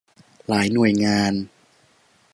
[0.47, 1.33] หลายหน่วยงาน